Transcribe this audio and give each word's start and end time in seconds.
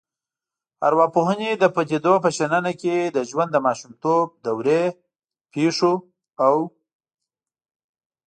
ارواپوهنې 0.87 1.51
د 1.57 1.63
پديدو 1.75 2.13
په 2.23 2.29
شننه 2.37 2.71
کې 2.81 2.95
د 3.15 3.17
ژوند 3.29 3.49
د 3.53 3.57
ماشومتوب 3.65 4.25
دورې 4.45 4.83
پیښو 5.53 5.93
او 6.47 6.55